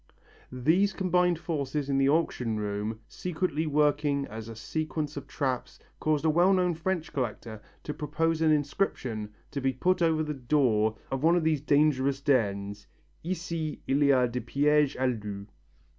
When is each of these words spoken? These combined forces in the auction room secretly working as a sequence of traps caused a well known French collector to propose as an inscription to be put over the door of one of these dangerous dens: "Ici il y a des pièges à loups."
These 0.51 0.93
combined 0.93 1.37
forces 1.37 1.87
in 1.87 1.99
the 1.99 2.09
auction 2.09 2.57
room 2.59 3.01
secretly 3.07 3.67
working 3.67 4.25
as 4.25 4.49
a 4.49 4.55
sequence 4.55 5.15
of 5.15 5.27
traps 5.27 5.77
caused 5.99 6.25
a 6.25 6.29
well 6.31 6.53
known 6.53 6.73
French 6.73 7.13
collector 7.13 7.61
to 7.83 7.93
propose 7.93 8.41
as 8.41 8.47
an 8.47 8.51
inscription 8.55 9.29
to 9.51 9.61
be 9.61 9.73
put 9.73 10.01
over 10.01 10.23
the 10.23 10.33
door 10.33 10.97
of 11.11 11.21
one 11.21 11.35
of 11.35 11.43
these 11.43 11.61
dangerous 11.61 12.19
dens: 12.19 12.87
"Ici 13.23 13.83
il 13.87 14.01
y 14.01 14.05
a 14.23 14.27
des 14.27 14.39
pièges 14.41 14.95
à 14.95 15.05
loups." 15.23 15.45